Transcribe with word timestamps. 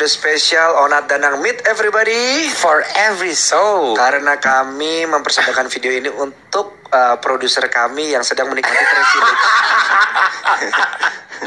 episode 0.00 0.16
spesial 0.16 0.80
Onat 0.80 1.12
Danang 1.12 1.44
Meet 1.44 1.68
Everybody 1.68 2.48
For 2.56 2.80
every 2.96 3.36
soul. 3.36 3.92
Karena 3.92 4.40
kami 4.40 5.04
mempersembahkan 5.04 5.68
video 5.68 5.92
ini 5.92 6.08
untuk 6.08 6.88
uh, 6.88 7.20
produser 7.20 7.68
kami 7.68 8.16
yang 8.16 8.24
sedang 8.24 8.48
menikmati 8.48 8.80
privilege 8.80 9.12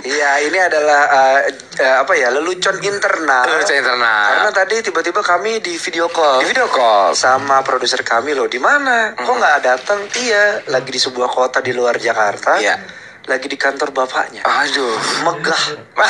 Iya 0.04 0.32
ini 0.46 0.58
adalah 0.62 1.02
uh, 1.10 1.40
uh, 1.82 1.96
apa 2.06 2.14
ya 2.14 2.30
lelucon 2.30 2.78
internal 2.78 3.46
Lelucon 3.50 3.74
internal. 3.74 4.30
Karena 4.38 4.52
tadi 4.54 4.76
tiba-tiba 4.86 5.26
kami 5.26 5.58
di 5.58 5.74
video 5.74 6.06
call 6.14 6.46
Di 6.46 6.54
video 6.54 6.70
call. 6.70 7.18
sama 7.18 7.66
produser 7.66 8.06
kami 8.06 8.38
loh 8.38 8.46
di 8.46 8.62
mana 8.62 9.18
kok 9.18 9.34
nggak 9.34 9.60
datang 9.66 10.06
iya 10.22 10.62
lagi 10.70 10.94
di 10.94 11.02
sebuah 11.02 11.26
kota 11.26 11.58
di 11.58 11.74
luar 11.74 11.98
Jakarta 11.98 12.62
Iya. 12.62 12.93
Lagi 13.28 13.48
di 13.48 13.56
kantor 13.56 13.96
bapaknya 13.96 14.44
Aduh. 14.44 14.96
megah 15.24 15.64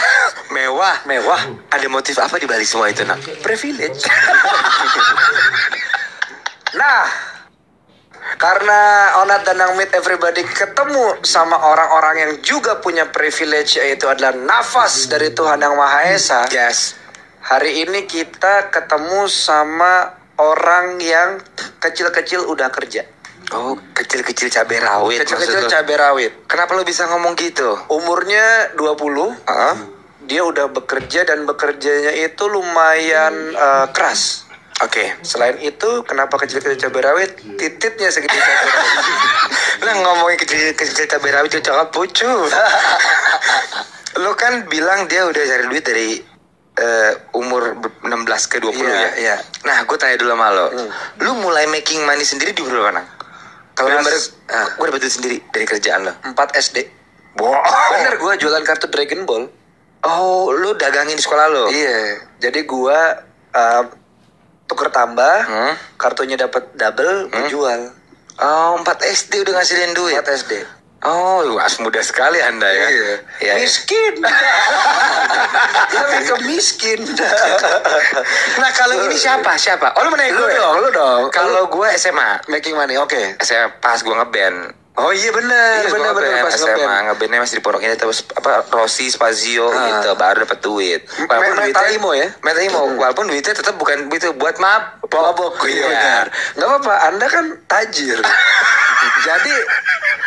Mewah. 0.54 1.06
mewah 1.10 1.42
Ada 1.74 1.90
motif 1.90 2.18
apa 2.22 2.38
di 2.38 2.46
balik 2.46 2.66
semua 2.66 2.90
itu, 2.90 3.06
nak? 3.06 3.22
privilege 3.42 4.06
nah 6.80 7.06
karena 8.40 8.82
Onat 9.24 9.46
dan 9.46 9.62
Nang 9.62 9.76
Meet 9.78 9.94
Everybody 9.94 10.42
ketemu 10.48 11.22
sama 11.28 11.60
orang-orang 11.60 12.16
yang 12.18 12.32
juga 12.42 12.80
punya 12.80 13.06
privilege 13.12 13.78
yaitu 13.78 14.10
adalah 14.10 14.34
nafas 14.34 15.06
dari 15.12 15.36
Tuhan 15.36 15.60
Yang 15.60 15.76
Maha 15.76 16.00
Esa. 16.12 16.42
Yes. 16.50 16.96
Hari 17.44 17.84
ini 17.84 18.08
kita 18.08 18.72
ketemu 18.72 19.28
sama 19.28 20.16
orang 20.40 20.96
yang 21.04 21.44
kecil-kecil 21.84 22.48
udah 22.48 22.72
kerja. 22.72 23.04
Oh, 23.52 23.76
kecil-kecil 23.92 24.48
cabai 24.48 24.80
rawit. 24.80 25.20
Kecil-kecil 25.28 25.68
cabai 25.68 25.98
rawit. 26.00 26.32
Kenapa 26.48 26.72
lu 26.80 26.88
bisa 26.88 27.04
ngomong 27.12 27.36
gitu? 27.36 27.76
Umurnya 27.92 28.72
20, 28.80 28.96
Hah? 29.44 29.76
dia 30.24 30.42
udah 30.48 30.72
bekerja 30.72 31.28
dan 31.28 31.44
bekerjanya 31.44 32.16
itu 32.16 32.48
lumayan 32.48 33.34
eh, 33.52 33.86
keras. 33.92 34.48
Oke. 34.82 35.14
Selain 35.22 35.60
itu, 35.60 36.02
kenapa 36.08 36.40
kecil-kecil 36.40 36.80
cabai 36.80 37.04
rawit? 37.04 37.32
Tititnya 37.60 38.10
segede 38.10 38.40
cabai 38.40 38.56
rawit. 38.64 38.94
Lah 39.86 39.94
ngomongin 40.02 40.38
kecil-kecil 40.40 41.06
cabai 41.12 41.32
rawit 41.36 41.52
itu 41.52 41.62
cakap 41.62 41.92
pucu. 41.92 42.32
lu 44.14 44.30
kan 44.38 44.70
bilang 44.70 45.10
dia 45.10 45.26
udah 45.26 45.42
cari 45.42 45.66
duit 45.74 45.84
dari 45.84 46.22
eh, 46.78 47.12
umur 47.38 47.78
16 48.02 48.52
ke 48.52 48.58
20 48.62 48.78
Iya, 48.78 48.90
ya? 48.90 49.10
iya. 49.18 49.36
Nah, 49.66 49.86
gue 49.86 49.98
tanya 49.98 50.18
dulu 50.18 50.34
sama 50.34 50.48
lo. 50.54 50.68
Hmm. 50.70 50.90
Lu 51.22 51.32
mulai 51.42 51.66
making 51.70 52.02
money 52.06 52.26
sendiri 52.26 52.54
di 52.54 52.62
umur 52.66 52.82
berapa, 52.82 52.92
Nang? 52.98 53.08
Kalau 53.74 53.90
Kelas- 53.92 54.06
bener, 54.32 54.54
ah. 54.54 54.68
gue 54.72 54.86
dapet 54.86 55.02
duit 55.02 55.14
sendiri 55.14 55.38
dari 55.50 55.66
kerjaan 55.66 56.02
lo. 56.04 56.14
4 56.24 56.34
SD. 56.56 56.78
Wow. 57.36 57.58
Bener, 57.92 58.16
gue 58.16 58.34
jualan 58.38 58.62
kartu 58.62 58.86
Dragon 58.88 59.22
Ball. 59.24 59.44
Oh, 60.04 60.52
lu 60.52 60.76
dagangin 60.76 61.16
di 61.16 61.24
sekolah 61.24 61.46
lo? 61.48 61.66
Iya, 61.68 62.00
jadi 62.38 62.60
gue 62.62 63.00
eh, 63.52 63.84
tuker 64.66 64.90
tambah, 64.90 65.36
Hmm? 65.44 65.74
kartunya 65.96 66.36
dapat 66.36 66.74
double, 66.74 67.30
gue 67.30 67.46
jual. 67.48 67.82
Oh, 68.36 68.78
4 68.78 68.86
SD 69.04 69.42
udah 69.42 69.54
ngasilin 69.56 69.94
duit. 69.94 70.14
4 70.16 70.26
SD. 70.36 70.54
Oh, 71.04 71.44
luas 71.44 71.76
muda 71.84 72.00
sekali 72.00 72.40
Anda 72.40 72.68
ya. 72.68 72.88
Iya. 72.88 73.14
Iya. 73.44 73.54
Miskin. 73.60 74.14
Lebih 75.96 76.20
ke 76.24 76.36
miskin. 76.48 77.00
Nah, 78.54 78.70
kalau 78.72 78.96
ini 79.10 79.18
siapa? 79.18 79.58
Siapa? 79.60 79.98
Oh, 79.98 80.06
lu 80.08 80.10
menanya 80.14 80.38
lu 80.38 80.46
gue. 80.46 80.56
dong, 80.56 80.76
lu 80.80 80.90
dong. 80.94 81.22
Kalau 81.34 81.68
gue 81.68 81.90
SMA, 82.00 82.40
making 82.48 82.78
money, 82.78 82.96
oke. 82.96 83.36
SMA 83.44 83.68
pas 83.84 84.00
gue 84.00 84.14
ngeband. 84.14 84.83
Oh 84.94 85.10
iya 85.10 85.34
benar, 85.34 85.82
Iya, 85.82 85.90
benar 85.90 86.14
benar 86.14 86.46
pas 86.46 86.54
SMA 86.54 86.70
ngeband. 86.70 87.02
ngebandnya 87.10 87.40
masih 87.42 87.56
di 87.58 87.64
pondok 87.66 87.82
ini 87.82 87.98
terus 87.98 88.22
apa 88.30 88.62
Rossi 88.70 89.10
Spazio 89.10 89.66
Ah. 89.66 89.90
gitu 89.90 90.14
baru 90.14 90.46
dapat 90.46 90.60
duit. 90.62 91.02
Me- 91.18 91.58
Metalimo 91.60 92.14
ya? 92.14 92.30
Metalimo 92.40 92.94
walaupun 92.94 93.26
duitnya 93.26 93.58
tetap 93.58 93.74
bukan 93.74 94.06
itu 94.08 94.30
buat 94.34 94.54
map 94.60 95.02
Mabok, 95.04 95.66
iya 95.66 95.86
benar. 95.88 96.26
Nggak 96.54 96.68
apa-apa, 96.68 96.94
Anda 97.08 97.26
kan 97.26 97.46
tajir. 97.66 98.18
Jadi 99.28 99.54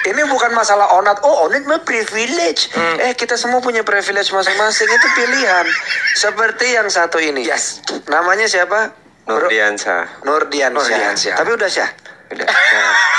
ini 0.06 0.22
bukan 0.24 0.50
masalah 0.50 0.94
onat. 0.94 1.22
Oh, 1.22 1.46
onat 1.46 1.62
mah 1.62 1.82
privilege. 1.82 2.70
Hmm. 2.70 2.98
Eh, 3.00 3.14
kita 3.14 3.34
semua 3.34 3.58
punya 3.58 3.82
privilege 3.82 4.30
masing-masing. 4.30 4.86
Itu 4.88 5.08
pilihan. 5.12 5.66
Seperti 6.12 6.70
yang 6.72 6.86
satu 6.86 7.18
ini. 7.18 7.42
Yes. 7.42 7.82
Namanya 8.06 8.46
siapa? 8.46 8.94
Bro? 9.24 9.46
Nurdiansa. 9.46 10.22
Nurdiansyah. 10.22 10.70
Nurdiansyah. 10.70 11.34
Tapi 11.34 11.50
udah 11.52 11.66
Syah. 11.68 11.90
Udah. 12.28 12.46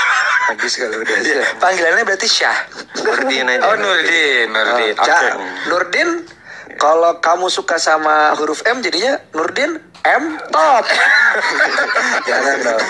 Habis 0.48 0.72
kalau 0.80 1.04
udah 1.04 1.18
Syah. 1.20 1.46
Panggilannya 1.60 2.04
berarti 2.08 2.28
Syah. 2.28 2.58
Nurdin 3.04 3.46
aja. 3.46 3.60
Oh 3.68 3.76
Nurdin, 3.76 4.46
Nurdin. 4.48 4.94
Ah, 4.96 5.04
Oke. 5.04 5.12
Ca- 5.12 5.36
Nurdin, 5.68 6.08
kalau 6.80 7.20
kamu 7.20 7.52
suka 7.52 7.76
sama 7.76 8.32
huruf 8.32 8.64
M 8.64 8.80
jadinya 8.80 9.20
Nurdin 9.36 9.76
M 10.08 10.24
top. 10.48 10.84
Jangan 12.28 12.56
dong. 12.64 12.84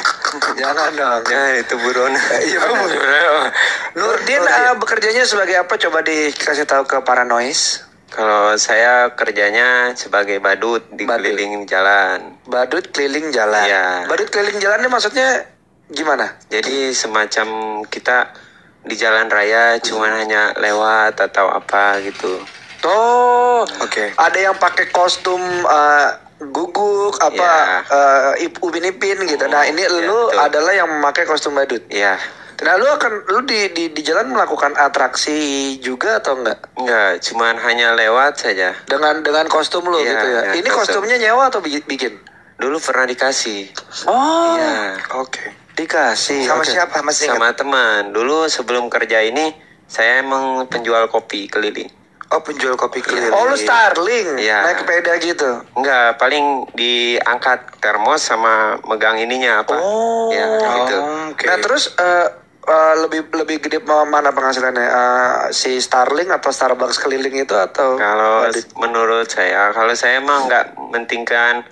Jangan 0.55 0.91
dong. 0.95 1.23
Ya 1.27 1.43
itu 1.59 1.75
buron. 1.83 2.15
Iya 2.15 2.59
benar. 2.63 3.51
Nurdin 3.99 4.43
eh, 4.45 4.75
bekerjanya 4.79 5.25
sebagai 5.27 5.59
apa? 5.59 5.75
Coba 5.75 6.07
dikasih 6.07 6.63
tahu 6.63 6.87
ke 6.87 7.03
para 7.03 7.27
noise. 7.27 7.83
Kalau 8.09 8.57
saya 8.57 9.13
kerjanya 9.13 9.93
sebagai 9.93 10.41
badut 10.41 10.81
di 10.97 11.05
Badut. 11.05 11.29
keliling 11.29 11.69
jalan. 11.69 12.41
Badut 12.49 12.89
keliling 12.89 13.29
jalan. 13.35 13.67
Iya. 13.67 14.09
Badut 14.09 14.33
keliling 14.33 14.57
jalan 14.63 14.81
ini 14.81 14.89
maksudnya 14.89 15.45
gimana? 15.89 16.37
Jadi 16.47 16.93
semacam 16.93 17.49
kita 17.85 18.33
di 18.81 18.95
jalan 18.95 19.27
raya 19.27 19.77
cuman 19.79 20.13
hanya 20.17 20.53
lewat 20.55 21.19
atau 21.19 21.49
apa 21.49 22.01
gitu. 22.01 22.41
Oh, 22.85 23.67
Oke. 23.83 24.15
Ada 24.15 24.39
yang 24.41 24.57
pakai 24.57 24.89
kostum 24.89 25.41
eh, 25.67 26.09
guguk 26.47 27.19
apa 27.19 27.51
eh, 27.85 28.47
ip- 28.47 28.63
upin 28.63 28.87
ipin 28.87 29.19
gitu. 29.27 29.45
Nah 29.45 29.67
ini 29.67 29.83
Iya, 29.83 30.07
lu 30.07 30.31
betul. 30.31 30.39
adalah 30.39 30.73
yang 30.73 30.89
memakai 30.89 31.27
kostum 31.27 31.59
badut. 31.59 31.83
Iya. 31.91 32.15
Nah 32.59 32.75
lu 32.75 32.87
akan 32.87 33.13
lu 33.29 33.43
di 33.43 33.71
di, 33.71 33.85
di 33.91 34.03
jalan 34.03 34.31
melakukan 34.31 34.75
atraksi 34.75 35.35
juga 35.79 36.19
atau 36.19 36.39
enggak? 36.39 36.59
Enggak, 36.75 37.23
cuman 37.25 37.55
hanya 37.59 37.95
lewat 37.95 38.39
saja. 38.39 38.75
Dengan 38.85 39.23
dengan 39.23 39.47
kostum 39.47 39.83
lu 39.85 39.99
Iya, 39.99 40.11
gitu 40.13 40.27
ya. 40.29 40.41
iya, 40.41 40.53
Ini 40.55 40.69
kostum. 40.69 41.03
kostumnya 41.03 41.17
nyewa 41.19 41.51
atau 41.51 41.59
bi- 41.59 41.83
bikin? 41.83 42.15
Dulu 42.59 42.79
pernah 42.79 43.07
dikasih. 43.07 43.71
Oh, 44.07 44.55
Iya. 44.55 44.99
Oke. 45.19 45.45
Dikasih. 45.79 46.43
Sama 46.43 46.61
Oke. 46.61 46.69
siapa? 46.69 46.97
Masih 47.01 47.25
ingat? 47.25 47.39
Sama 47.39 47.49
teman. 47.55 48.11
Dulu 48.11 48.45
sebelum 48.47 48.91
kerja 48.91 49.23
ini 49.23 49.55
saya 49.87 50.21
emang 50.21 50.67
penjual 50.67 51.07
kopi 51.07 51.47
keliling. 51.47 51.89
Oh 52.29 52.45
penjual 52.45 52.77
kopi 52.77 53.01
keliling. 53.01 53.33
Oh 53.33 53.49
lu 53.49 53.57
Starling, 53.57 54.37
Iya. 54.37 54.61
naik 54.61 54.85
sepeda 54.85 55.17
gitu. 55.17 55.65
Enggak, 55.73 56.21
paling 56.21 56.69
diangkat 56.77 57.81
termos 57.81 58.21
sama 58.21 58.77
megang 58.85 59.17
ininya 59.17 59.65
apa. 59.65 59.73
Oh. 59.75 60.29
Ya, 60.29 60.45
gitu. 60.61 60.99
Oke. 61.33 61.49
Nah 61.49 61.57
terus 61.57 61.89
eh, 61.97 62.29
eh, 62.69 62.95
lebih 63.01 63.33
lebih 63.33 63.65
gede 63.65 63.81
ma- 63.81 64.05
mana 64.05 64.29
penghasilannya? 64.29 64.77
Eh, 64.85 65.33
si 65.57 65.81
Starling 65.81 66.29
atau 66.29 66.53
Starbucks 66.53 67.01
keliling 67.01 67.33
itu 67.39 67.57
atau? 67.57 67.97
Kalau 67.97 68.45
menurut 68.77 69.25
saya, 69.25 69.73
kalau 69.73 69.97
saya 69.97 70.21
emang 70.21 70.45
nggak 70.45 70.77
mentingkan 70.93 71.65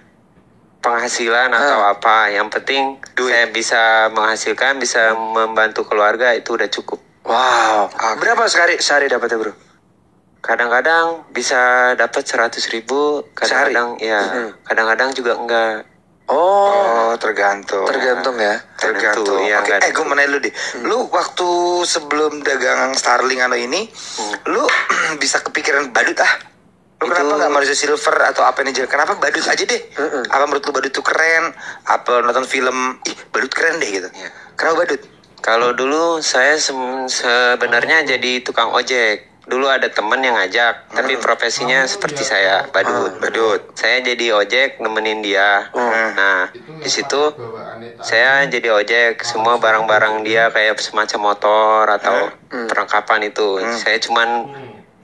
penghasilan 0.80 1.50
atau 1.50 1.78
Ah. 1.82 1.92
apa, 1.92 2.30
yang 2.30 2.48
penting 2.48 2.96
saya 3.18 3.48
bisa 3.48 4.12
menghasilkan, 4.12 4.76
bisa 4.76 5.16
membantu 5.16 5.88
keluarga 5.88 6.36
itu 6.36 6.52
udah 6.52 6.68
cukup. 6.68 7.00
Wow. 7.24 7.88
Berapa 8.20 8.44
sehari 8.46 8.76
sehari 8.78 9.08
dapatnya 9.08 9.40
bro? 9.40 9.52
Kadang-kadang 10.38 11.26
bisa 11.34 11.92
dapat 11.98 12.22
100 12.22 12.70
ribu, 12.70 13.26
kadang-kadang 13.34 13.98
ya, 13.98 14.20
Hmm. 14.22 14.50
kadang-kadang 14.62 15.10
juga 15.10 15.32
enggak. 15.34 15.82
Oh, 16.26 17.10
Oh 17.10 17.12
tergantung. 17.18 17.86
tergantung 17.86 18.34
ya. 18.38 18.58
Tergantung. 18.78 19.38
Iya, 19.42 19.62
Oke. 19.62 19.78
nggak 19.78 19.78
Eh 19.86 19.90
gue 19.94 20.04
mau 20.04 20.14
nanya 20.18 20.30
lu 20.34 20.38
deh. 20.42 20.54
Lu 20.82 21.06
waktu 21.06 21.48
sebelum 21.86 22.42
dagang 22.42 22.94
Starling 22.94 23.38
atau 23.42 23.54
ini, 23.54 23.86
lu 24.50 24.62
bisa 25.22 25.38
kepikiran 25.38 25.94
badut 25.94 26.18
ah? 26.18 26.32
Lu 26.96 27.04
Itu- 27.04 27.12
kenapa 27.12 27.32
nggak 27.36 27.52
manusia 27.52 27.76
silver 27.76 28.16
atau 28.24 28.40
apa 28.40 28.64
nih 28.64 28.72
aja? 28.72 28.88
Kenapa 28.88 29.20
badut 29.20 29.44
aja 29.44 29.64
deh? 29.68 29.82
Mm-mm. 30.00 30.32
Apa 30.32 30.48
menurut 30.48 30.64
lu 30.64 30.72
badut 30.72 30.92
tuh 30.96 31.04
keren? 31.04 31.52
Apa 31.84 32.24
nonton 32.24 32.48
film? 32.48 32.96
Ih 33.04 33.16
badut 33.28 33.52
keren 33.52 33.76
deh 33.76 33.90
gitu. 34.00 34.08
Iya. 34.16 34.28
Kenapa 34.56 34.88
badut? 34.88 35.00
Kalau 35.44 35.76
dulu 35.76 36.24
saya 36.24 36.56
sebenarnya 36.56 38.02
jadi 38.08 38.40
tukang 38.40 38.72
ojek. 38.72 39.36
Dulu 39.46 39.70
ada 39.70 39.86
teman 39.86 40.18
yang 40.26 40.34
ngajak, 40.34 40.90
tapi 40.90 41.14
profesinya 41.22 41.86
seperti 41.86 42.26
saya, 42.26 42.66
badut. 42.74 43.14
Badut. 43.22 43.78
Saya 43.78 44.02
jadi 44.02 44.34
ojek 44.34 44.82
nemenin 44.82 45.22
dia. 45.22 45.70
Hmm. 45.70 46.18
Nah, 46.18 46.50
di 46.82 46.90
situ 46.90 47.30
saya 48.02 48.42
jadi 48.50 48.74
ojek, 48.74 49.22
semua 49.22 49.54
barang-barang 49.62 50.26
dia 50.26 50.50
kayak 50.50 50.82
semacam 50.82 51.30
motor 51.30 51.86
atau 51.86 52.34
perlengkapan 52.50 53.30
itu. 53.30 53.62
Saya 53.78 54.02
cuman 54.02 54.50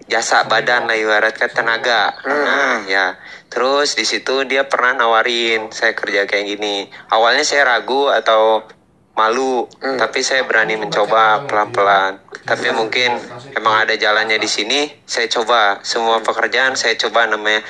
jasa 0.08 0.46
badan 0.46 0.88
lah 0.90 0.96
ibaratkan 0.96 1.50
tenaga. 1.50 2.14
Nah, 2.24 2.86
ya. 2.86 3.18
Terus 3.52 3.94
di 3.94 4.08
situ 4.08 4.48
dia 4.48 4.64
pernah 4.64 4.96
nawarin 4.96 5.68
saya 5.70 5.92
kerja 5.92 6.24
kayak 6.24 6.46
gini. 6.56 6.88
Awalnya 7.12 7.44
saya 7.44 7.68
ragu 7.68 8.08
atau 8.08 8.64
malu, 9.12 9.68
tapi 9.76 10.24
saya 10.24 10.48
berani 10.48 10.80
mencoba 10.80 11.44
pelan-pelan. 11.44 12.16
Tapi 12.48 12.72
mungkin 12.72 13.12
emang 13.52 13.84
ada 13.84 13.92
jalannya 13.92 14.40
di 14.40 14.48
sini, 14.48 14.88
saya 15.04 15.28
coba 15.28 15.84
semua 15.84 16.24
pekerjaan 16.24 16.74
saya 16.80 16.96
coba 16.96 17.28
namanya 17.28 17.60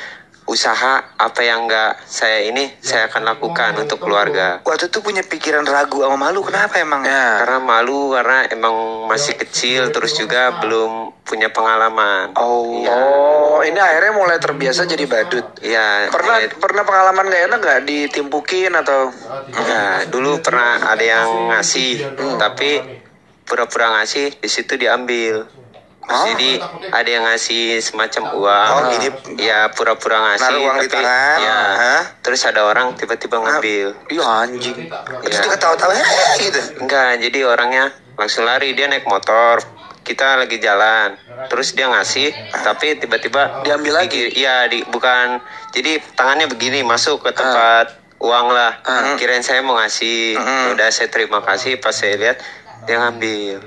usaha 0.45 1.15
apa 1.15 1.41
yang 1.41 1.65
enggak 1.65 2.03
saya 2.03 2.45
ini 2.45 2.69
saya 2.79 3.07
akan 3.07 3.23
lakukan 3.25 3.79
untuk 3.79 3.99
keluarga 3.99 4.59
Waktu 4.63 4.89
itu 4.89 4.99
punya 4.99 5.23
pikiran 5.23 5.63
ragu 5.63 6.03
sama 6.03 6.19
malu 6.19 6.43
kenapa 6.43 6.77
emang? 6.77 7.03
Ya. 7.03 7.41
karena 7.41 7.59
malu 7.59 8.11
karena 8.11 8.47
emang 8.49 9.07
masih 9.07 9.35
kecil 9.35 9.89
terus 9.91 10.13
juga 10.13 10.59
belum 10.59 11.15
punya 11.23 11.49
pengalaman 11.49 12.35
Oh. 12.35 12.83
Oh, 12.83 13.61
ini 13.63 13.79
akhirnya 13.79 14.13
mulai 14.13 14.39
terbiasa 14.39 14.85
jadi 14.85 15.07
badut. 15.07 15.45
Iya, 15.61 16.11
Pernah 16.11 16.37
mulai- 16.41 16.51
pernah 16.51 16.83
pengalaman 16.83 17.25
gak 17.27 17.43
enak 17.47 17.59
nggak 17.59 17.81
ditimpukin 17.85 18.73
atau 18.75 19.15
Ya, 19.53 20.03
dulu 20.09 20.41
pernah 20.41 20.83
ada 20.83 21.01
yang 21.01 21.29
ngasih, 21.49 22.03
tapi 22.37 22.83
pura-pura 23.43 24.01
ngasih, 24.01 24.35
di 24.35 24.49
situ 24.49 24.75
diambil. 24.75 25.47
Jadi 26.13 26.51
ada 26.89 27.09
yang 27.09 27.25
ngasih 27.25 27.65
semacam 27.79 28.23
uang, 28.35 28.69
Oh, 28.71 28.81
gini. 28.91 29.09
ya 29.39 29.69
pura-pura 29.69 30.19
ngasih, 30.23 30.45
Naruh 30.47 30.61
uang 30.63 30.77
di 30.77 30.87
tapi 30.87 30.97
tangan, 30.99 31.37
ya, 31.39 31.57
hah? 31.73 32.03
terus 32.21 32.41
ada 32.43 32.61
orang 32.63 32.93
tiba-tiba 32.95 33.37
ngambil. 33.37 33.89
Iya 34.07 34.25
anjing. 34.25 34.79
Terus 35.23 35.37
Ya. 35.37 35.49
ketawa-tawa 35.49 35.93
gitu. 36.39 36.61
Enggak, 36.79 37.11
jadi 37.19 37.39
orangnya 37.43 37.85
langsung 38.15 38.45
lari, 38.45 38.73
dia 38.73 38.87
naik 38.87 39.05
motor, 39.05 39.65
kita 40.03 40.37
lagi 40.37 40.59
jalan, 40.59 41.15
terus 41.47 41.73
dia 41.73 41.87
ngasih, 41.87 42.29
tapi 42.61 42.97
tiba-tiba 42.97 43.63
Diambil 43.63 43.93
lagi? 43.97 44.29
Di- 44.29 44.43
Iya, 44.43 44.67
di, 44.67 44.83
bukan, 44.85 45.39
jadi 45.71 46.03
tangannya 46.13 46.47
begini 46.47 46.83
masuk 46.83 47.23
ke 47.23 47.31
tempat 47.33 47.89
uang 48.19 48.47
lah. 48.49 48.79
Ah. 48.83 49.15
Kirain 49.15 49.41
saya 49.41 49.63
mau 49.63 49.75
ngasih, 49.75 50.35
Hmm. 50.35 50.75
udah 50.75 50.89
saya 50.89 51.07
terima 51.07 51.41
kasih, 51.41 51.79
pas 51.79 51.91
saya 51.91 52.15
lihat 52.17 52.39
dia 52.83 52.99
ngambil, 52.99 53.63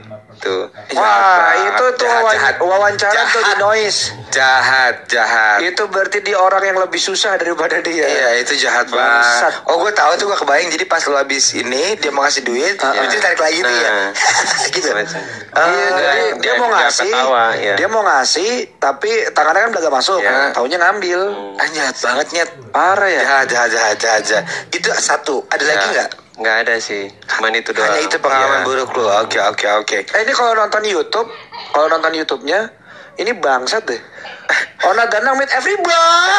tuh. 0.45 0.63
Wah, 0.93 1.49
itu 1.57 1.85
tuh 1.91 2.05
jahat, 2.05 2.21
wawan- 2.21 2.37
jahat. 2.37 2.55
wawancara 2.61 3.21
tuh 3.27 3.41
di 3.41 3.45
Jahat. 3.47 3.57
noise. 3.59 3.99
Jahat, 4.29 4.95
jahat. 5.07 5.57
Itu 5.59 5.87
berarti 5.87 6.21
dia 6.21 6.37
orang 6.37 6.61
yang 6.63 6.77
lebih 6.77 6.99
susah 6.99 7.33
daripada 7.35 7.81
dia. 7.81 8.05
Iya 8.05 8.29
itu 8.39 8.53
jahat 8.57 8.85
banget. 8.87 9.65
Oh 9.65 9.79
gue 9.79 9.89
tahu 9.89 10.11
tuh 10.15 10.25
gue 10.27 10.37
kebayang. 10.37 10.69
Jadi 10.69 10.85
pas 10.85 11.01
lu 11.01 11.15
habis 11.15 11.51
ini 11.53 11.97
dia 11.97 12.11
mau 12.11 12.21
ngasih 12.21 12.43
duit, 12.43 12.77
Ah, 12.77 12.93
itu 12.93 13.17
tarik 13.17 13.39
lagi 13.39 13.57
ya. 13.57 13.65
Nah. 13.65 14.09
gitu. 14.75 14.85
Semacam. 14.85 15.19
Iya, 15.19 15.47
Ah, 15.51 15.65
jadi 15.65 15.95
dia- 15.95 16.13
dia, 16.13 16.33
dia- 16.37 16.55
mau 16.55 16.67
dia 16.67 16.77
ngasih, 16.77 17.09
ketawa, 17.09 17.45
ya. 17.55 17.75
dia 17.75 17.87
mau 17.87 18.03
ngasih, 18.03 18.51
tapi 18.77 19.11
tangannya 19.31 19.61
kan 19.61 19.69
udah 19.71 19.81
gak 19.81 19.95
masuk, 19.95 20.19
Ya. 20.19 20.51
taunya 20.51 20.77
ngambil. 20.77 21.19
ah, 21.55 21.67
jahat 21.67 21.95
banget 21.97 22.27
nyet. 22.31 22.49
Parah 22.69 23.07
ya. 23.07 23.21
Jahat, 23.23 23.45
jahat, 23.47 23.69
jahat, 23.71 23.95
jahat, 23.97 24.21
jahat. 24.21 24.45
Itu 24.69 24.91
satu. 24.93 25.47
Ada 25.47 25.63
lagi 25.65 25.87
Ya, 25.87 25.93
nggak? 25.95 26.09
Nggak 26.35 26.55
ada 26.67 26.75
sih, 26.77 27.07
cuman 27.31 27.55
itu 27.55 27.71
doang. 27.71 27.87
Hanya 27.95 28.03
itu 28.03 28.17
pengalaman 28.19 28.59
Iya. 28.59 28.67
buruk 28.67 28.91
lu. 28.91 29.07
Oke, 29.23 29.39
oke, 29.39 29.67
oke. 29.79 29.97
Eh 30.03 30.21
ini 30.21 30.33
kalau 30.35 30.51
nonton 30.51 30.83
YouTube, 30.83 31.31
kalau 31.71 31.87
nonton 31.87 32.11
YouTube-nya, 32.11 32.67
ini 33.15 33.31
bangsat 33.31 33.87
deh. 33.87 34.01
Ona 34.91 35.07
Danang 35.07 35.39
meet 35.39 35.47
everybody. 35.55 35.95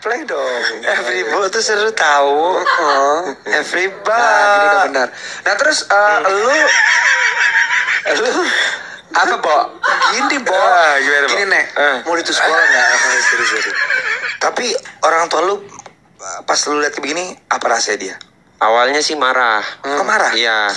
Play 0.00 0.22
dong. 0.22 0.62
Everybody 0.86 1.50
tuh 1.50 1.60
seru 1.60 1.90
tahu. 1.92 2.62
Oh. 2.62 3.20
Everybody. 3.60 4.06
Nah, 4.06 4.62
udah 4.62 4.82
benar. 4.86 5.08
Nah 5.42 5.54
terus 5.58 5.82
eh, 5.84 6.16
lu, 6.22 6.54
lu 8.14 8.30
Apa, 9.16 9.32
Bo? 9.34 9.56
gini 10.12 10.36
bo, 10.44 10.52
Ah, 10.52 11.00
gimana, 11.00 11.24
Bo? 11.24 11.30
gini 11.32 11.44
nek, 11.48 11.64
Ah. 11.74 11.96
mau 12.04 12.14
itu 12.14 12.30
sekolah 12.30 12.52
nggak? 12.60 12.88
Tapi 14.38 14.76
orang 15.00 15.24
tua 15.26 15.40
lu 15.42 15.56
pas 16.56 16.72
lu 16.72 16.80
lihat 16.80 16.96
begini 16.96 17.36
apa 17.52 17.68
rasanya 17.68 17.98
dia? 18.00 18.16
Awalnya 18.64 19.04
sih 19.04 19.12
marah. 19.12 19.60
Kok 19.84 20.08
marah? 20.08 20.32
Iya. 20.32 20.72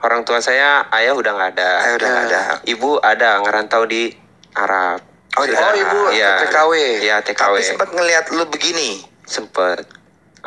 Orang 0.00 0.24
tua 0.24 0.40
saya, 0.40 0.88
ayah 0.88 1.12
udah 1.12 1.36
nggak 1.36 1.50
ada. 1.52 1.72
Ayah 1.84 1.94
udah 2.00 2.08
nggak 2.08 2.24
ada. 2.32 2.42
Ibu 2.64 2.96
ada 3.04 3.44
ngerantau 3.44 3.84
di 3.84 4.08
Arab. 4.56 5.04
Oh, 5.36 5.44
di 5.44 5.52
Oh, 5.52 5.72
ibu 5.76 6.16
Iya. 6.16 6.48
TKW. 6.48 6.72
Iya, 7.04 7.16
TKW. 7.20 7.60
Tapi 7.60 7.68
sempat 7.76 7.92
ngelihat 7.92 8.32
lu 8.32 8.48
begini. 8.48 9.04
Sempet. 9.28 9.84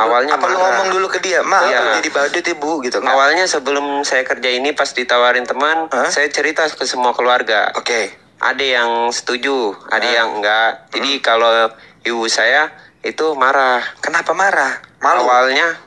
Awalnya 0.02 0.34
apa 0.34 0.50
lu 0.50 0.58
marah. 0.58 0.82
ngomong 0.82 0.88
dulu 0.98 1.08
ke 1.14 1.22
dia, 1.22 1.46
"Ma, 1.46 1.62
Iya. 1.62 1.86
aku 1.86 1.90
jadi 2.02 2.10
badut 2.10 2.46
ibu" 2.50 2.72
gitu 2.82 2.98
nggak? 3.06 3.14
Awalnya 3.14 3.46
sebelum 3.46 4.02
saya 4.02 4.26
kerja 4.26 4.50
ini 4.50 4.74
pas 4.74 4.90
ditawarin 4.90 5.46
teman, 5.46 5.94
Hah? 5.94 6.10
saya 6.10 6.26
cerita 6.34 6.66
ke 6.74 6.90
semua 6.90 7.14
keluarga. 7.14 7.70
Oke. 7.78 8.18
Ada 8.42 8.66
yang 8.66 9.14
setuju, 9.14 9.78
ada 9.94 10.10
yang 10.10 10.42
enggak. 10.42 10.90
Jadi 10.90 11.22
kalau 11.22 11.70
ibu 12.02 12.26
saya 12.26 12.74
itu 13.06 13.38
marah. 13.38 13.86
Kenapa 14.02 14.34
marah? 14.34 14.82
Malu. 14.98 15.30
Awalnya 15.30 15.78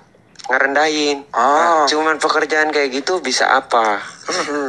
ngerendahin. 0.49 1.27
Oh. 1.35 1.85
Cuman 1.91 2.17
pekerjaan 2.17 2.71
kayak 2.71 3.03
gitu 3.03 3.19
bisa 3.19 3.51
apa? 3.51 4.01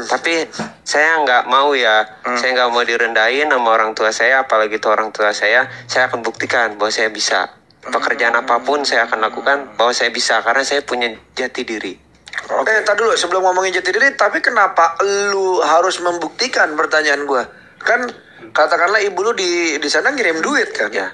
Tapi 0.10 0.50
saya 0.84 1.22
nggak 1.24 1.46
mau 1.46 1.72
ya. 1.78 2.04
Saya 2.36 2.58
nggak 2.58 2.70
mau 2.74 2.84
direndahin 2.84 3.48
sama 3.54 3.70
orang 3.78 3.94
tua 3.94 4.10
saya, 4.10 4.44
apalagi 4.44 4.82
itu 4.82 4.90
orang 4.90 5.14
tua 5.14 5.32
saya. 5.32 5.70
Saya 5.86 6.10
akan 6.12 6.26
buktikan 6.26 6.76
bahwa 6.76 6.92
saya 6.92 7.14
bisa. 7.14 7.54
Pekerjaan 7.80 8.36
apa 8.36 8.60
pun 8.60 8.84
saya 8.84 9.08
akan 9.08 9.24
lakukan 9.24 9.58
bahwa 9.80 9.96
saya 9.96 10.12
bisa 10.12 10.44
karena 10.44 10.68
saya 10.68 10.84
punya 10.84 11.16
jati 11.32 11.64
diri. 11.64 11.96
Eh, 12.50 12.82
tadi 12.84 12.98
dulu 13.00 13.16
sebelum 13.16 13.42
ngomongin 13.46 13.80
jati 13.80 13.96
diri, 13.96 14.10
tapi 14.20 14.44
kenapa 14.44 15.00
lu 15.32 15.64
harus 15.64 16.02
membuktikan 16.04 16.76
pertanyaan 16.76 17.24
gua? 17.24 17.48
Kan 17.80 18.04
katakanlah 18.52 19.00
ibu 19.00 19.22
lu 19.24 19.32
di 19.32 19.80
di 19.80 19.90
sana 19.90 20.12
ngirim 20.12 20.44
duit 20.44 20.76
kan? 20.76 20.92
Ya, 20.92 21.08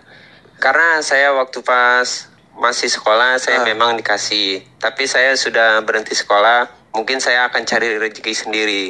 karena 0.58 1.00
saya 1.00 1.32
waktu 1.32 1.60
pas 1.62 2.28
masih 2.56 2.88
sekolah 2.88 3.36
saya 3.36 3.62
Ah. 3.62 3.66
memang 3.66 3.96
dikasih, 3.96 4.64
tapi 4.78 5.06
saya 5.06 5.36
sudah 5.36 5.84
berhenti 5.84 6.14
sekolah, 6.14 6.66
mungkin 6.92 7.20
saya 7.20 7.46
akan 7.46 7.64
cari 7.64 7.96
rezeki 7.96 8.34
sendiri. 8.34 8.86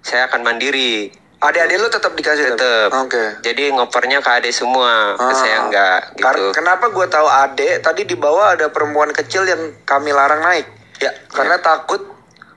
Saya 0.00 0.26
akan 0.26 0.42
mandiri, 0.42 1.10
Adik-adik 1.38 1.78
lu 1.78 1.86
tetap 1.86 2.18
dikasih 2.18 2.50
tetap. 2.50 2.90
Oke. 2.98 3.38
Jadi 3.46 3.70
ngopernya 3.70 4.18
ke 4.18 4.26
adik 4.26 4.50
semua, 4.50 5.14
ke 5.14 5.22
Ah. 5.22 5.30
saya 5.32 5.56
enggak 5.62 6.00
Kar- 6.18 6.34
gitu. 6.34 6.50
kenapa 6.50 6.90
gua 6.90 7.06
tahu 7.06 7.30
adek 7.30 7.78
tadi 7.78 8.02
di 8.02 8.18
bawah 8.18 8.58
ada 8.58 8.66
perempuan 8.74 9.14
kecil 9.14 9.46
yang 9.46 9.70
kami 9.86 10.10
larang 10.10 10.42
naik? 10.42 10.66
Ya, 10.98 11.14
Karena 11.30 11.54
takut 11.58 12.02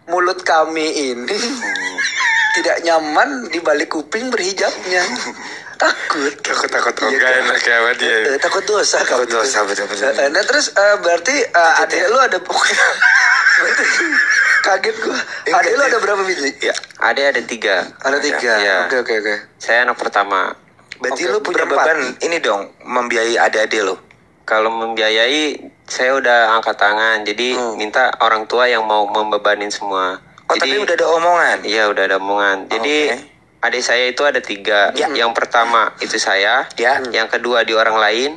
mulut 0.10 0.42
kami 0.42 1.14
ini 1.14 1.30
tidak 2.58 2.82
nyaman 2.82 3.54
di 3.54 3.62
balik 3.62 3.94
kuping 3.94 4.34
berhijabnya. 4.34 5.06
takut. 5.82 6.34
takut 6.40 6.70
takut 6.70 6.94
Iya, 7.02 7.08
enggak 7.12 7.32
kan? 7.32 7.42
enak 7.44 7.58
ya 7.60 7.76
sama 7.76 7.92
dia. 7.96 8.16
Eh, 8.28 8.38
takut 8.38 8.64
dosa 8.64 8.98
Takut 9.02 9.26
kami. 9.26 9.34
dosa, 9.34 9.58
betul, 9.66 9.86
betul. 9.86 10.06
Eh, 10.12 10.30
Nah 10.30 10.44
terus 10.44 10.66
eh, 10.72 10.96
berarti 10.98 11.36
eh, 11.42 11.82
adek 11.82 12.02
lu 12.08 12.18
ada 12.18 12.38
Berarti 12.38 13.84
kaget 14.66 14.96
gua. 15.00 15.18
Adek 15.52 15.72
lu 15.72 15.82
ada 15.84 15.98
berapa 15.98 16.22
biji? 16.22 16.50
Ya. 16.62 16.76
Adik 17.02 17.26
ada 17.28 17.42
tiga. 17.44 17.76
Ada 18.00 18.18
tiga. 18.20 18.54
Iya. 18.56 18.78
Oke 18.86 18.98
oke 19.00 19.14
oke. 19.18 19.36
Saya 19.58 19.84
anak 19.84 19.98
pertama. 19.98 20.54
Berarti 21.02 21.26
Oke, 21.26 21.34
lu 21.34 21.40
punya 21.42 21.66
beban 21.66 21.98
ini 22.20 22.38
dong 22.38 22.70
membiayai 22.80 23.36
adik-adik 23.40 23.82
lu. 23.84 23.98
Kalau 24.42 24.70
membiayai, 24.70 25.58
saya 25.84 26.14
udah 26.14 26.54
angkat 26.54 26.76
tangan. 26.76 27.24
Jadi 27.24 27.54
Hmm. 27.54 27.74
minta 27.74 28.14
orang 28.20 28.46
tua 28.46 28.66
yang 28.66 28.84
mau 28.84 29.06
membebanin 29.06 29.70
semua. 29.70 30.20
Oh, 30.46 30.54
Jadi, 30.54 30.68
tapi 30.68 30.78
udah 30.78 30.94
ada 30.94 31.08
omongan. 31.10 31.58
Iya 31.64 31.84
udah 31.88 32.04
ada 32.06 32.16
omongan. 32.18 32.58
Jadi 32.68 32.98
Oke. 33.08 33.18
Adik 33.62 33.84
saya 33.86 34.10
itu 34.10 34.22
ada 34.26 34.42
tiga. 34.42 34.92
Ya. 34.94 35.08
Yang 35.08 35.32
pertama 35.38 35.94
itu 36.02 36.18
saya. 36.18 36.66
Ya. 36.76 36.98
Yang 37.00 37.40
kedua 37.40 37.62
di 37.62 37.74
orang 37.74 37.98
lain. 37.98 38.32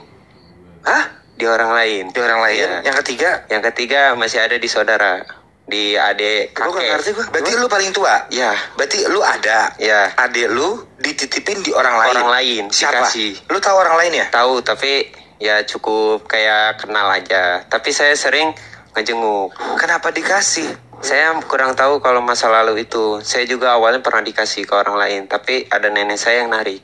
Hah? 0.84 1.04
Di 1.34 1.48
orang 1.48 1.72
lain. 1.74 2.02
Di 2.12 2.20
orang 2.20 2.40
lain. 2.44 2.60
Iya. 2.60 2.78
Yang 2.86 2.96
ketiga, 3.02 3.30
Yang 3.50 3.62
ketiga 3.72 4.00
masih 4.14 4.38
ada 4.44 4.56
di 4.60 4.68
saudara. 4.68 5.24
Di 5.64 5.96
adik 5.96 6.52
Gua 6.52 6.68
gak 6.68 6.76
kakek. 6.76 6.90
ngerti 6.92 7.10
gua. 7.16 7.24
berarti 7.32 7.52
lu 7.56 7.66
paling 7.72 7.90
tua. 7.90 8.14
Ya. 8.28 8.52
Berarti 8.76 8.98
lu 9.08 9.20
ada. 9.24 9.72
Ya. 9.80 10.12
Adik 10.14 10.52
lu 10.52 10.84
dititipin 11.00 11.64
di 11.64 11.72
orang 11.72 11.96
lain. 11.96 12.14
Orang 12.20 12.30
lain, 12.30 12.62
Siapa? 12.68 13.00
dikasih. 13.00 13.48
Lu 13.48 13.58
tahu 13.58 13.76
orang 13.80 13.96
lain 13.96 14.12
ya? 14.12 14.26
Tahu 14.28 14.60
tapi 14.60 15.08
ya 15.40 15.64
cukup 15.64 16.28
kayak 16.28 16.84
kenal 16.84 17.08
aja. 17.08 17.64
Tapi 17.64 17.90
saya 17.96 18.12
sering 18.12 18.52
ngejenguk. 18.92 19.56
Kenapa 19.80 20.12
dikasih? 20.12 20.68
Saya 21.04 21.36
kurang 21.44 21.76
tahu 21.76 22.00
kalau 22.00 22.24
masa 22.24 22.48
lalu 22.48 22.82
itu. 22.82 23.20
Saya 23.20 23.44
juga 23.44 23.76
awalnya 23.76 24.00
pernah 24.00 24.24
dikasih 24.24 24.64
ke 24.64 24.72
orang 24.72 24.96
lain, 24.96 25.20
tapi 25.28 25.68
ada 25.68 25.92
nenek 25.92 26.16
saya 26.16 26.40
yang 26.40 26.50
narik. 26.50 26.80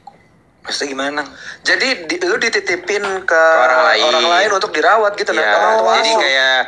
Maksudnya 0.61 0.89
gimana? 0.93 1.23
Jadi 1.65 2.05
di, 2.05 2.21
lu 2.21 2.37
dititipin 2.37 3.01
ke, 3.25 3.43
orang 3.57 4.29
lain. 4.29 4.49
untuk 4.53 4.71
dirawat 4.71 5.17
gitu 5.17 5.33
nah. 5.33 5.41
Ya, 5.41 5.53
Orang 5.57 5.75
tua 5.81 5.93
jadi 5.97 6.13
kayak 6.15 6.59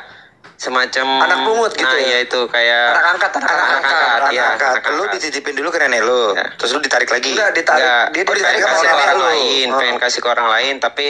semacam 0.57 1.07
Anak 1.21 1.39
pungut 1.45 1.73
gitu 1.75 1.85
Nah, 1.85 1.99
ya? 1.99 2.07
iya 2.07 2.19
itu 2.23 2.41
kayak 2.49 2.85
anak 2.95 3.05
angkat 3.13 3.31
anak, 3.37 3.51
Anak 3.51 3.59
angkat. 3.59 3.75
angkat, 3.75 3.93
angkat, 3.93 4.17
anak 4.17 4.31
iya, 4.33 4.45
angkat. 4.49 4.71
anak 4.73 4.85
Lu 4.89 5.03
angkat. 5.03 5.15
dititipin 5.19 5.55
dulu 5.59 5.69
ke 5.69 5.79
nenek 5.79 6.01
lu. 6.03 6.23
Ya. 6.33 6.47
Terus 6.57 6.71
lu 6.73 6.81
ditarik 6.81 7.11
lagi. 7.11 7.31
Enggak 7.35 7.51
ditarik. 7.53 7.83
Enggak, 7.85 8.05
Dia 8.09 8.23
Oh, 8.23 8.33
ditarik 8.33 8.59
ke 8.59 8.67
orang 8.71 9.13
lu. 9.13 9.25
lain, 9.29 9.67
Oh. 9.69 9.77
pengen 9.77 9.97
kasih 10.01 10.21
ke 10.23 10.29
orang 10.31 10.49
lain, 10.49 10.75
tapi 10.81 11.07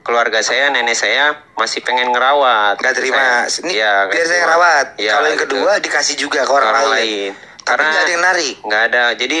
keluarga 0.00 0.40
saya, 0.40 0.68
nenek 0.68 0.94
saya 0.94 1.24
masih 1.54 1.80
pengen 1.80 2.08
ngerawat. 2.08 2.76
Gak 2.76 2.94
terima. 2.94 3.44
Saya- 3.46 3.62
Ini 3.62 3.72
Iya, 3.72 3.94
biar 4.06 4.24
saya 4.24 4.40
terima. 4.40 4.52
rawat. 4.52 4.86
Iya, 4.96 5.12
Kalau 5.12 5.26
yang 5.26 5.36
gitu. 5.36 5.46
kedua 5.50 5.72
dikasih 5.78 6.14
juga 6.16 6.40
ke 6.40 6.50
orang, 6.50 6.68
orang 6.70 6.86
lain. 6.92 7.30
Karena 7.60 7.86
nggak 7.86 8.02
ada 8.02 8.10
yang 8.10 8.24
narik. 8.24 8.54
nggak 8.62 8.82
ada. 8.84 9.04
Jadi 9.14 9.40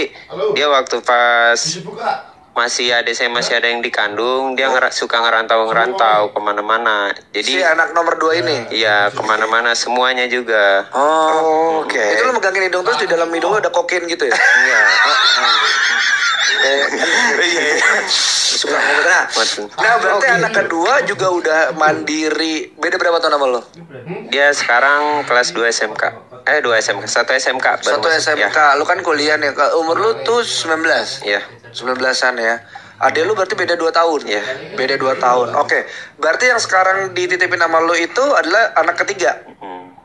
dia 0.54 0.66
waktu 0.68 0.96
pas 1.00 1.58
masih 2.50 2.92
ada 2.92 3.08
saya 3.10 3.26
masih 3.26 3.56
ada 3.56 3.66
yang 3.66 3.80
dikandung, 3.80 4.52
dia 4.52 4.68
ngera- 4.68 4.92
suka 4.92 5.16
ngerantau-ngerantau 5.18 6.28
ke 6.28 6.38
mana-mana. 6.38 7.08
Si 7.08 7.24
Jadi 7.32 7.64
anak 7.64 7.90
nomor 7.90 8.18
dua 8.18 8.36
ini. 8.36 8.68
iya 8.70 9.08
ke 9.08 9.22
mana-mana 9.22 9.72
semuanya 9.72 10.26
juga. 10.26 10.84
Oh, 10.92 11.80
Oke. 11.80 11.96
Itu 11.96 12.22
lu 12.22 12.32
megangin 12.32 12.68
hidung 12.68 12.84
terus 12.84 12.98
di 12.98 13.08
dalam 13.08 13.30
hidung 13.30 13.54
ada 13.54 13.70
kokain 13.70 14.04
gitu 14.04 14.26
ya? 14.26 14.34
Iya. 14.36 14.80
Eh, 16.50 16.84
Iya. 17.40 17.78
suka 18.50 18.76
ngomong. 18.76 19.06
Nah, 19.06 19.22
nah 19.78 19.94
berarti 19.96 20.26
anak 20.28 20.52
kedua 20.52 20.92
juga 21.06 21.26
udah 21.30 21.60
mandiri. 21.74 22.74
Beda 22.76 22.98
berapa 22.98 23.16
tahun 23.18 23.38
sama 23.38 23.46
lo? 23.46 23.60
Dia 24.28 24.50
sekarang 24.52 25.24
kelas 25.24 25.54
2 25.54 25.70
SMK. 25.70 26.02
Eh 26.44 26.58
2 26.60 26.76
SMK, 26.76 27.04
satu 27.06 27.30
SMK. 27.32 27.66
Satu. 27.80 28.08
SMK. 28.10 28.58
Lu 28.76 28.84
kan 28.84 29.00
kuliah. 29.00 29.38
Ke- 29.38 29.72
Umur 29.78 29.96
lu 29.96 30.10
tuh 30.22 30.42
19. 30.42 31.22
Ya. 31.22 31.40
19-an 31.70 32.34
ya. 32.36 32.54
Adek 33.00 33.24
lu 33.24 33.32
berarti 33.32 33.56
beda 33.56 33.78
2 33.78 33.88
tahun. 33.90 34.20
Iya. 34.28 34.42
Beda 34.76 34.94
2 35.00 35.16
tahun. 35.16 35.56
Oke. 35.56 35.86
Berarti 36.20 36.52
yang 36.52 36.60
sekarang 36.60 37.16
dititipin 37.16 37.56
sama 37.56 37.80
lu 37.80 37.96
itu 37.96 38.24
adalah 38.36 38.76
anak 38.76 39.00
ketiga. 39.06 39.40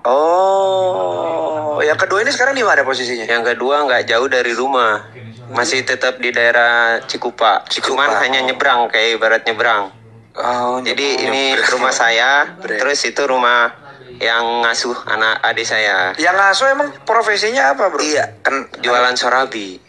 Oh, 0.05 1.81
yang 1.81 1.97
kedua 1.97 2.21
ini 2.21 2.29
sekarang 2.29 2.53
di 2.53 2.61
mana 2.61 2.85
posisinya? 2.85 3.25
Yang 3.25 3.57
kedua 3.57 3.89
nggak 3.89 4.05
jauh 4.05 4.29
dari 4.29 4.53
rumah. 4.53 5.01
Masih 5.49 5.85
tetap 5.85 6.17
di 6.17 6.29
daerah 6.29 7.01
Cikupa. 7.03 7.61
Cuman 7.69 8.09
hanya 8.21 8.41
nyebrang 8.41 8.89
kayak 8.89 9.19
ibarat 9.19 9.41
nyebrang. 9.45 9.93
Oh, 10.35 10.83
Jadi 10.83 11.23
ini 11.23 11.55
rumah 11.71 11.95
saya, 11.95 12.59
terus 12.59 12.99
itu 13.03 13.23
rumah 13.23 13.71
yang 14.19 14.63
ngasuh 14.63 15.07
anak 15.07 15.39
adik 15.41 15.63
saya. 15.63 16.11
Yang 16.15 16.35
ngasuh 16.35 16.67
emang 16.71 16.89
profesinya 17.03 17.71
apa, 17.71 17.87
Bro? 17.87 18.03
Iya, 18.03 18.35
kan 18.41 18.67
Jualan 18.83 19.15
sorabi. 19.15 19.79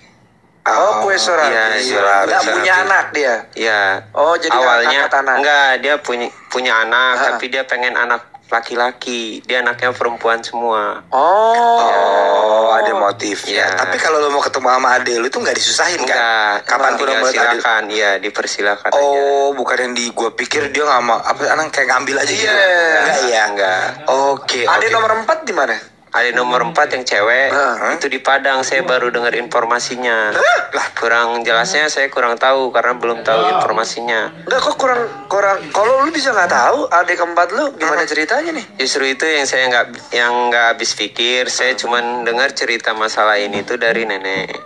Oh, 0.67 1.03
kue 1.03 1.15
sorabi. 1.15 1.51
Iya, 1.51 1.95
jualan 1.95 2.23
Nggak 2.27 2.43
sorabi. 2.43 2.55
punya 2.59 2.75
anak 2.79 3.05
dia. 3.11 3.35
Ya. 3.55 3.83
Oh, 4.11 4.35
jadi 4.35 4.55
awalnya 4.55 5.07
anak. 5.07 5.37
enggak, 5.39 5.71
dia 5.79 5.95
punya 5.99 6.27
punya 6.47 6.73
anak, 6.83 7.13
Ah. 7.13 7.23
tapi 7.35 7.45
dia 7.47 7.63
pengen 7.63 7.95
anak 7.95 8.23
laki-laki. 8.51 9.43
Dia 9.45 9.63
anaknya 9.63 9.91
perempuan 9.91 10.43
semua. 10.43 11.03
Oh. 11.11 11.79
Oh, 11.83 12.69
ada 12.75 12.93
motif 12.95 13.47
ya. 13.47 13.67
Iya. 13.67 13.67
Tapi 13.75 13.97
kalau 13.99 14.23
lo 14.23 14.31
mau 14.31 14.43
ketemu 14.43 14.69
sama 14.71 14.89
ade 14.99 15.15
lu 15.19 15.27
itu 15.27 15.39
nggak 15.39 15.57
disusahin 15.57 16.01
kan? 16.07 16.17
Enggak. 16.17 16.55
Kapan 16.67 16.93
pun 16.95 17.07
lo 17.11 17.15
mau 17.19 17.27
ade. 17.27 17.35
silakan, 17.35 17.83
iya 17.91 18.11
dipersilakan 18.23 18.91
aja. 18.95 19.01
Oh, 19.01 19.51
bukan 19.57 19.77
yang 19.91 19.93
di 19.97 20.11
gua 20.15 20.31
pikir 20.35 20.71
dia 20.71 20.85
nggak 20.87 21.03
mau 21.03 21.19
apa 21.19 21.43
anak 21.51 21.75
kayak 21.75 21.89
ngambil 21.95 22.17
aja 22.23 22.33
gitu. 22.33 22.47
Iya. 22.47 22.99
Enggak 23.03 23.19
ya. 23.27 23.43
Enggak. 23.51 23.85
Oke. 24.11 24.61
Ada 24.67 24.87
oke. 24.87 24.95
nomor 24.95 25.11
4 25.27 25.49
di 25.49 25.55
mana? 25.55 25.77
Ada 26.17 26.33
nomor 26.33 26.65
4 26.73 26.97
yang 26.97 27.05
cewek, 27.05 27.53
Ah. 27.53 27.93
itu 27.93 28.09
di 28.09 28.25
Padang. 28.25 28.65
Saya 28.65 28.81
baru 28.89 29.13
dengar 29.13 29.37
informasinya. 29.37 30.33
Lah, 30.73 30.89
kurang 30.97 31.45
jelasnya 31.45 31.93
saya 31.93 32.09
kurang 32.09 32.41
tahu 32.41 32.73
karena 32.73 32.97
belum 32.97 33.21
tahu 33.21 33.53
informasinya. 33.53 34.33
Enggak 34.49 34.61
kok 34.65 34.77
kurang 34.81 35.03
kurang 35.29 35.61
kalau 35.69 36.01
lu 36.01 36.11
bisa 36.11 36.33
nggak 36.33 36.49
tahu 36.49 36.89
adik 36.89 37.21
keempat 37.21 37.49
lu 37.53 37.65
gimana 37.77 38.09
ceritanya 38.09 38.51
nih? 38.57 38.65
Justru 38.81 39.05
itu 39.05 39.25
yang 39.29 39.45
saya 39.45 39.69
nggak 39.69 39.87
yang 40.17 40.33
nggak 40.49 40.65
habis 40.73 40.97
pikir. 40.97 41.53
Saya 41.53 41.77
cuman 41.77 42.25
dengar 42.25 42.57
cerita 42.57 42.97
masalah 42.97 43.37
ini 43.37 43.61
tuh 43.61 43.77
dari 43.77 44.09
nenek. 44.09 44.57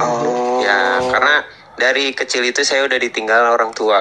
Oh. 0.00 0.64
Ya, 0.64 0.98
karena 1.12 1.44
dari 1.76 2.16
kecil 2.16 2.42
itu 2.42 2.64
saya 2.64 2.88
udah 2.88 2.96
ditinggal 2.96 3.52
orang 3.52 3.70
tua. 3.76 4.00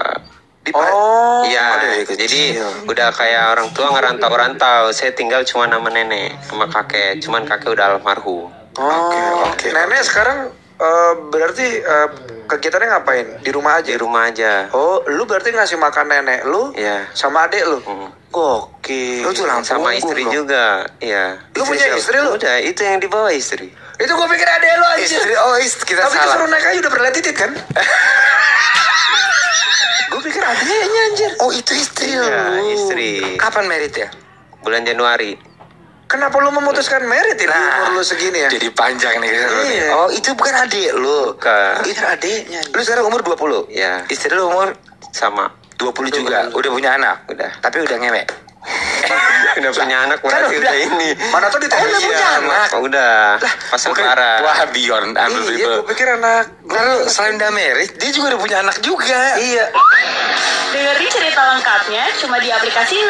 Di 0.66 0.72
Oh. 0.74 1.46
Iya, 1.46 2.02
kecil. 2.04 2.18
jadi 2.18 2.42
udah 2.84 3.14
kayak 3.14 3.54
orang 3.54 3.70
tua 3.72 3.94
ngerantau-rantau. 3.94 4.90
Saya 4.90 5.14
tinggal 5.14 5.46
cuma 5.46 5.70
sama 5.70 5.88
nenek, 5.88 6.42
sama 6.42 6.66
kakek. 6.66 7.22
Cuman 7.22 7.46
kakek 7.46 7.70
udah 7.70 7.94
almarhum. 7.94 8.50
Oh. 8.76 9.46
oke, 9.46 9.68
Nenek 9.70 10.02
sekarang 10.02 10.50
eh, 10.76 11.14
berarti 11.30 11.80
eh, 11.80 12.08
kegiatannya 12.46 12.88
ngapain? 12.92 13.28
Di 13.40 13.52
rumah 13.54 13.78
aja. 13.78 13.88
Di 13.88 13.96
rumah 13.96 14.26
aja. 14.26 14.68
Oh, 14.74 15.06
lu 15.08 15.24
berarti 15.24 15.54
ngasih 15.54 15.78
makan 15.78 16.10
nenek 16.10 16.44
lu 16.44 16.74
Iya. 16.74 17.08
sama 17.14 17.46
adik 17.46 17.62
lu? 17.64 17.80
Hmm. 17.80 18.10
Gokil. 18.28 19.24
Lu 19.24 19.32
tuh 19.32 19.46
langsung 19.46 19.80
Sama 19.80 19.96
istri 19.96 20.26
dong. 20.26 20.44
juga. 20.44 20.84
Iya. 21.00 21.40
Lu 21.54 21.64
punya 21.64 21.88
siapa? 21.88 21.96
istri 21.96 22.18
lu? 22.20 22.36
Udah, 22.36 22.56
itu 22.60 22.82
yang 22.82 23.00
dibawa 23.00 23.30
istri. 23.32 23.70
Itu 23.96 24.12
gue 24.12 24.28
pikir 24.28 24.44
adek 24.50 24.72
lu 24.76 24.86
aja. 24.90 25.04
Istri, 25.06 25.34
oh 25.40 25.56
istri 25.56 25.84
kita 25.88 26.04
Tapi 26.04 26.12
salah. 26.12 26.26
disuruh 26.28 26.50
naik 26.50 26.66
aja 26.66 26.80
udah 26.82 26.92
pernah 26.92 27.10
titit 27.14 27.32
kan? 27.34 27.52
pikir 30.26 30.42
adeknya 30.42 31.02
anjir. 31.14 31.32
Oh 31.46 31.52
itu 31.54 31.72
istri 31.78 32.10
lu. 32.18 32.26
Iya, 32.26 32.44
istri. 32.74 33.10
Kapan 33.38 33.70
merit 33.70 33.94
ya? 33.94 34.10
Bulan 34.66 34.82
Januari. 34.82 35.38
Kenapa 36.06 36.38
lu 36.38 36.54
memutuskan 36.54 37.02
merit 37.06 37.38
ini 37.38 37.50
di 37.50 37.50
umur 37.50 37.98
lu 37.98 38.04
segini 38.06 38.46
ya? 38.46 38.50
Jadi 38.50 38.70
panjang 38.74 39.22
nih. 39.22 39.30
Iya. 39.30 39.88
Oh 39.94 40.10
itu 40.10 40.34
bukan 40.38 40.54
adik 40.66 40.94
lu. 40.98 41.34
Bukan. 41.38 41.86
Itu 41.86 42.02
adeknya. 42.06 42.62
Lu 42.74 42.82
sekarang 42.82 43.06
umur 43.10 43.22
20? 43.26 43.74
Ya, 43.74 44.06
Istri 44.06 44.34
lu 44.34 44.50
umur 44.50 44.74
sama. 45.14 45.50
20 45.76 46.08
juga. 46.08 46.48
Udah 46.56 46.70
punya 46.72 46.96
anak? 46.96 47.28
Udah. 47.28 47.52
Tapi 47.60 47.84
udah 47.84 47.98
ngewek? 48.00 48.26
Udah 49.58 49.72
punya 49.72 49.98
anak 50.04 50.18
Kan 50.20 50.28
berarti 50.28 50.56
udah. 50.56 50.62
udah 50.62 50.76
ini. 50.76 51.10
Mana 51.30 51.46
tuh 51.48 51.60
ditanya 51.60 51.86
udah 51.88 52.02
punya 52.02 52.28
anak. 52.36 52.68
Oh, 52.70 52.82
udah. 52.84 53.16
Pasang 53.72 53.92
Bukan- 53.92 54.06
parah. 54.06 54.38
Wah 54.42 54.60
beyond 54.70 55.10
Iya, 55.12 55.24
unbelievable. 55.26 55.80
gue 55.80 55.90
pikir 55.92 56.08
anak. 56.12 56.44
Lalu 56.66 56.96
selain 57.08 57.34
udah 57.36 57.52
merit, 57.52 57.92
dia 57.96 58.10
juga 58.10 58.26
udah 58.32 58.42
punya 58.42 58.58
anak 58.62 58.76
juga. 58.80 59.22
Iya. 59.36 59.66
Dengerin 60.68 61.08
cerita 61.08 61.42
lengkapnya 61.48 62.04
cuma 62.20 62.36
di 62.36 62.50
aplikasi 62.50 63.00